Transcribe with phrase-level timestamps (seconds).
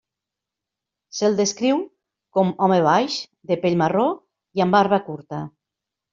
[1.17, 1.83] Se'l descriu
[2.39, 3.19] com home baix,
[3.53, 4.09] de pell marró
[4.59, 5.45] i amb barba curta.